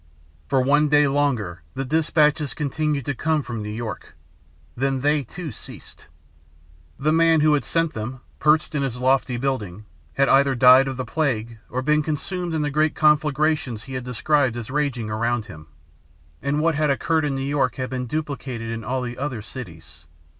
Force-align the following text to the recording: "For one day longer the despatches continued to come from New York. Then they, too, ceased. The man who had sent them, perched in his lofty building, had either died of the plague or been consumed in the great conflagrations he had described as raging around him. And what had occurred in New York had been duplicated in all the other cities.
"For 0.47 0.61
one 0.63 0.89
day 0.89 1.07
longer 1.07 1.61
the 1.75 1.85
despatches 1.85 2.55
continued 2.55 3.05
to 3.05 3.13
come 3.13 3.43
from 3.43 3.61
New 3.61 3.69
York. 3.69 4.15
Then 4.75 5.01
they, 5.01 5.21
too, 5.21 5.51
ceased. 5.51 6.07
The 6.97 7.11
man 7.11 7.41
who 7.41 7.53
had 7.53 7.63
sent 7.63 7.93
them, 7.93 8.21
perched 8.39 8.73
in 8.73 8.81
his 8.81 8.97
lofty 8.97 9.37
building, 9.37 9.85
had 10.13 10.27
either 10.27 10.55
died 10.55 10.87
of 10.87 10.97
the 10.97 11.05
plague 11.05 11.59
or 11.69 11.83
been 11.83 12.01
consumed 12.01 12.55
in 12.55 12.63
the 12.63 12.71
great 12.71 12.95
conflagrations 12.95 13.83
he 13.83 13.93
had 13.93 14.03
described 14.03 14.57
as 14.57 14.71
raging 14.71 15.11
around 15.11 15.45
him. 15.45 15.67
And 16.41 16.61
what 16.61 16.73
had 16.73 16.89
occurred 16.89 17.23
in 17.23 17.35
New 17.35 17.43
York 17.45 17.75
had 17.75 17.91
been 17.91 18.07
duplicated 18.07 18.71
in 18.71 18.83
all 18.83 19.03
the 19.03 19.19
other 19.19 19.43
cities. 19.43 20.07